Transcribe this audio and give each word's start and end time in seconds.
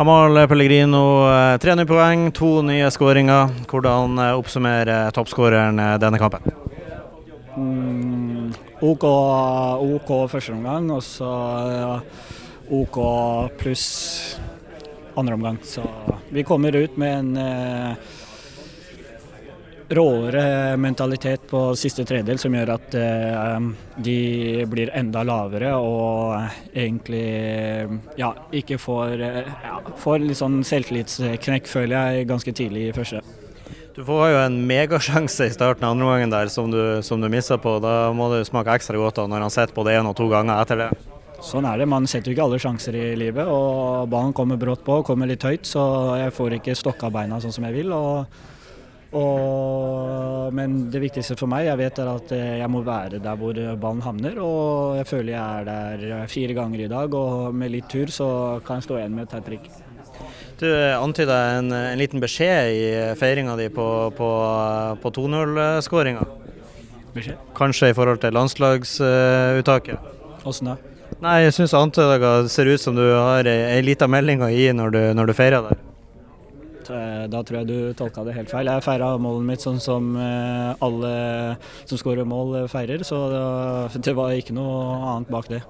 Amahl 0.00 0.48
Pellegrino, 0.48 1.28
eh, 1.28 1.58
tre 1.60 1.74
nye 1.76 1.84
poeng, 1.84 2.30
to 2.32 2.62
nye 2.64 2.86
skåringer. 2.88 3.50
Hvordan 3.68 4.14
eh, 4.16 4.32
oppsummerer 4.32 5.10
toppskåreren 5.12 5.76
eh, 5.76 5.96
denne 6.00 6.16
kampen? 6.16 6.46
Mm, 7.52 8.46
OK, 8.80 9.04
OK 9.04 10.12
første 10.32 10.54
omgang, 10.54 10.88
og 10.94 11.04
så 11.04 11.28
OK 12.72 12.96
pluss 13.60 13.84
andre 15.20 15.36
omgang. 15.36 15.60
Så 15.68 15.84
vi 16.32 16.46
kommer 16.48 16.80
ut 16.80 16.96
med 16.96 17.18
en 17.18 17.36
eh, 17.36 18.16
råere 19.90 20.76
mentalitet 20.78 21.48
på 21.50 21.60
siste 21.78 22.04
tredel 22.06 22.38
som 22.38 22.54
gjør 22.54 22.72
at 22.76 22.94
eh, 22.94 23.66
de 23.98 24.18
blir 24.70 24.92
enda 24.94 25.24
lavere 25.26 25.72
og 25.82 26.36
egentlig 26.70 27.24
ja, 28.20 28.30
ikke 28.54 28.78
får, 28.78 29.14
eh, 29.26 29.50
ja, 29.66 29.80
får 29.98 30.22
litt 30.22 30.38
sånn 30.38 30.60
selvtillitsknekk, 30.66 31.66
føler 31.70 31.96
jeg, 31.96 32.28
ganske 32.30 32.54
tidlig 32.54 32.88
i 32.88 32.96
første. 32.96 33.22
Du 33.96 34.04
får 34.06 34.28
jo 34.30 34.42
en 34.44 34.60
megasjanse 34.68 35.48
i 35.50 35.54
starten 35.54 35.84
av 35.84 35.96
andre 35.96 36.06
omgangen 36.06 36.32
der 36.32 36.52
som 36.54 36.70
du, 36.70 37.02
som 37.02 37.20
du 37.20 37.26
misser 37.32 37.58
på. 37.58 37.74
Da 37.82 38.12
må 38.14 38.30
det 38.32 38.44
smake 38.46 38.78
ekstra 38.78 39.00
godt 39.00 39.18
da, 39.18 39.26
når 39.26 39.48
han 39.48 39.52
sitter 39.52 39.88
det 39.88 39.96
én 39.98 40.08
og 40.08 40.14
to 40.16 40.28
ganger 40.30 40.62
etter 40.62 40.84
det. 40.84 40.90
Sånn 41.42 41.66
er 41.66 41.80
det. 41.80 41.88
Man 41.90 42.06
setter 42.08 42.30
jo 42.30 42.36
ikke 42.36 42.46
alle 42.46 42.62
sjanser 42.62 42.94
i 42.94 43.10
livet. 43.18 43.48
og 43.48 44.06
Ballen 44.12 44.32
kommer 44.36 44.60
brått 44.60 44.84
på, 44.86 45.00
kommer 45.02 45.26
litt 45.26 45.42
høyt, 45.42 45.66
så 45.66 45.82
jeg 46.20 46.36
får 46.36 46.60
ikke 46.60 46.78
stokka 46.78 47.10
beina 47.10 47.40
sånn 47.42 47.56
som 47.58 47.66
jeg 47.66 47.80
vil. 47.80 47.92
og 47.96 48.46
og, 49.10 50.52
men 50.54 50.76
det 50.92 51.00
viktigste 51.02 51.34
for 51.38 51.50
meg, 51.50 51.66
jeg 51.66 51.78
vet 51.80 51.98
er 51.98 52.10
at 52.12 52.32
jeg 52.34 52.70
må 52.70 52.84
være 52.86 53.18
der 53.22 53.38
hvor 53.38 53.58
ballen 53.82 54.02
havner. 54.04 54.38
Og 54.38 54.98
jeg 55.00 55.08
føler 55.10 55.32
jeg 55.34 55.42
er 55.42 55.70
der 55.70 56.26
fire 56.30 56.54
ganger 56.54 56.84
i 56.84 56.90
dag, 56.90 57.14
og 57.14 57.54
med 57.54 57.74
litt 57.74 57.90
tur 57.90 58.12
så 58.14 58.28
kan 58.66 58.78
jeg 58.78 58.86
stå 58.86 59.00
igjen 59.00 59.16
med 59.16 59.26
et 59.26 59.34
hat 59.38 59.48
trick. 59.48 59.66
Du 60.60 60.68
antyda 60.68 61.38
en, 61.56 61.72
en, 61.72 61.98
liten 61.98 62.20
beskjed 62.20 62.74
i 62.76 62.86
feiringa 63.16 63.56
di 63.56 63.70
på, 63.72 63.88
på, 64.16 64.30
på 65.00 65.12
2-0-skåringa. 65.16 66.26
Kanskje 67.56 67.90
i 67.90 67.96
forhold 67.96 68.20
til 68.22 68.36
landslagsuttaket? 68.36 70.10
Åssen 70.46 70.70
da? 70.70 70.76
Nei, 71.20 71.40
jeg 71.46 71.56
syns 71.56 71.74
antyda 71.76 72.34
ser 72.52 72.70
ut 72.70 72.80
som 72.80 72.94
du 72.96 73.02
har 73.08 73.48
ei 73.50 73.80
lita 73.82 74.06
melding 74.08 74.44
å 74.44 74.52
gi 74.52 74.70
når 74.76 74.94
du, 74.94 75.00
når 75.16 75.32
du 75.32 75.36
feirer 75.36 75.66
der. 75.66 75.80
Da 77.30 77.42
tror 77.46 77.60
jeg 77.60 77.68
du 77.68 77.94
tolka 77.98 78.24
det 78.26 78.34
helt 78.36 78.50
feil. 78.52 78.68
Jeg 78.70 78.84
feira 78.84 79.12
målet 79.20 79.46
mitt 79.46 79.64
sånn 79.64 79.80
som 79.82 80.14
eh, 80.18 80.72
alle 80.82 81.12
som 81.84 82.00
skårer 82.00 82.26
mål 82.28 82.62
eh, 82.62 82.70
feirer, 82.70 83.04
så 83.06 83.20
det 83.94 84.14
var 84.16 84.34
ikke 84.34 84.56
noe 84.56 84.98
annet 85.12 85.30
bak 85.32 85.50
det. 85.50 85.60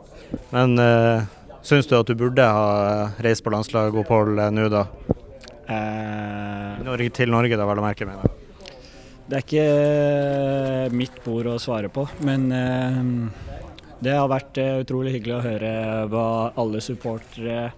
Men 0.55 0.79
uh, 0.79 1.27
syns 1.67 1.89
du 1.91 1.97
at 1.99 2.09
du 2.09 2.17
burde 2.19 2.45
ha 2.45 3.11
reist 3.25 3.45
på 3.45 3.53
landslagsopphold 3.55 4.41
nå, 4.55 4.69
da? 4.73 4.85
Eh, 5.71 7.11
til 7.15 7.31
Norge, 7.31 7.59
da, 7.59 7.67
vel 7.69 7.83
å 7.83 7.85
merke. 7.85 8.09
Med 8.09 8.23
det. 8.23 8.33
det 9.29 9.39
er 9.39 9.47
ikke 9.47 10.97
mitt 10.97 11.21
bord 11.27 11.51
å 11.53 11.61
svare 11.63 11.91
på, 11.93 12.07
men 12.27 12.49
eh, 12.55 12.99
det 14.01 14.17
har 14.17 14.31
vært 14.33 14.59
utrolig 14.81 15.15
hyggelig 15.19 15.37
å 15.37 15.45
høre 15.45 15.73
hva 16.11 16.27
alle 16.59 16.83
supportere 16.85 17.71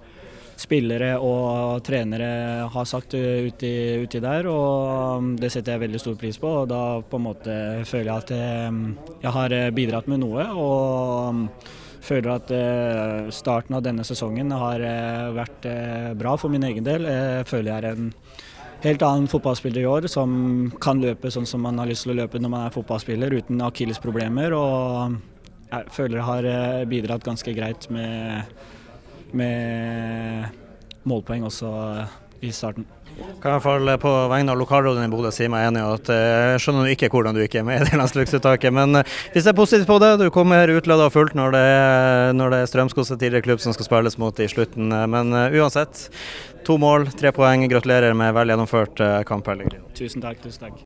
spillere 0.63 1.13
og 1.21 1.83
trenere 1.87 2.69
har 2.73 2.89
sagt 2.89 3.15
uti, 3.17 3.73
uti, 4.05 4.21
der, 4.23 4.49
og 4.51 5.19
um, 5.19 5.31
det 5.41 5.51
setter 5.53 5.75
jeg 5.75 5.85
veldig 5.87 6.01
stor 6.03 6.17
pris 6.21 6.39
på. 6.41 6.51
og 6.63 6.71
Da 6.71 6.83
på 7.03 7.19
en 7.19 7.27
måte 7.27 7.57
føler 7.89 8.11
jeg 8.11 8.25
at 8.25 8.33
um, 8.71 8.83
jeg 9.23 9.35
har 9.37 9.57
eh, 9.57 9.71
bidratt 9.75 10.11
med 10.11 10.23
noe. 10.23 10.47
og 10.53 11.29
um, 11.31 11.47
føler 12.03 12.33
at 12.35 12.49
eh, 12.51 13.29
starten 13.31 13.77
av 13.79 13.85
denne 13.87 14.03
sesongen 14.03 14.51
har 14.59 14.83
eh, 14.83 15.29
vært 15.37 15.69
bra 16.19 16.35
for 16.35 16.51
min 16.51 16.67
egen 16.67 16.87
del. 16.87 17.07
Jeg 17.07 17.47
føler 17.51 17.71
jeg 17.71 17.79
er 17.79 17.93
en 17.93 18.09
helt 18.83 19.05
annen 19.07 19.31
fotballspiller 19.31 19.85
i 19.85 19.87
år 19.87 20.09
som 20.11 20.33
kan 20.83 20.99
løpe 20.99 21.31
sånn 21.31 21.47
som 21.47 21.63
man 21.63 21.79
har 21.79 21.87
lyst 21.87 22.03
til 22.03 22.17
å 22.17 22.19
løpe 22.25 22.43
når 22.43 22.51
man 22.51 22.67
er 22.67 22.75
fotballspiller, 22.75 23.39
uten 23.39 23.63
akillesproblemer. 23.63 24.57
Og 24.59 25.19
jeg 25.71 25.95
føler 25.95 26.19
jeg 26.19 26.29
har 26.29 26.91
bidratt 26.91 27.31
ganske 27.31 27.55
greit 27.55 27.87
med 27.95 28.51
med 29.33 30.62
målpoeng 31.09 31.47
også 31.49 31.71
i 32.43 32.51
starten. 32.55 32.87
Kan 33.43 33.51
i 33.51 33.55
hvert 33.55 33.65
fall 33.65 33.91
på 34.01 34.11
vegne 34.33 34.55
av 34.55 34.59
lokalrådet 34.59 35.05
i 35.05 35.11
Bodø 35.13 35.31
si 35.35 35.47
meg 35.51 35.67
enig 35.69 35.83
i 35.83 35.91
at 35.99 36.11
eh, 36.15 36.23
jeg 36.55 36.63
skjønner 36.65 36.93
ikke 36.95 37.11
hvordan 37.13 37.37
du 37.37 37.43
ikke 37.45 37.61
er 37.61 37.67
med 37.69 37.83
i 37.83 37.89
det 37.91 37.99
landslagsuttaket. 38.01 38.73
Men 38.75 39.03
vi 39.03 39.35
hvis 39.35 39.45
det 39.47 39.53
er 39.53 39.59
positivt 39.59 39.91
på 39.91 39.99
det, 40.03 40.15
du 40.23 40.31
kommer 40.35 40.73
utlada 40.73 41.11
og 41.11 41.15
fullt 41.15 41.37
når 41.39 41.55
det, 41.57 41.67
når 42.39 42.55
det 42.55 42.63
er 42.63 42.71
Strømskose 42.71 43.19
tidligere 43.19 43.47
klubb 43.47 43.63
som 43.63 43.77
skal 43.77 43.89
spilles 43.89 44.19
mot 44.23 44.41
i 44.41 44.49
slutten. 44.51 44.95
Men 45.13 45.35
uansett, 45.53 46.07
to 46.67 46.79
mål, 46.81 47.11
tre 47.19 47.35
poeng. 47.37 47.67
Gratulerer 47.71 48.17
med 48.17 48.33
vel 48.39 48.55
gjennomført 48.55 49.03
kamp. 49.29 49.51
Tusen 49.99 50.25
takk. 50.25 50.41
tusen 50.47 50.69
takk. 50.69 50.81